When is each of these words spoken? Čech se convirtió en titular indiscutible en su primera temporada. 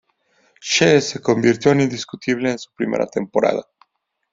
Čech 0.59 1.03
se 1.03 1.19
convirtió 1.21 1.69
en 1.73 1.77
titular 1.77 1.83
indiscutible 1.83 2.49
en 2.51 2.57
su 2.57 2.71
primera 2.73 3.05
temporada. 3.05 3.67